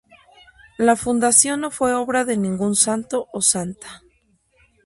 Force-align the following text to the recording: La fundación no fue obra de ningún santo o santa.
La 0.79 0.95
fundación 0.95 1.59
no 1.61 1.69
fue 1.69 1.93
obra 1.93 2.25
de 2.25 2.35
ningún 2.35 2.75
santo 2.75 3.27
o 3.31 3.39
santa. 3.43 4.01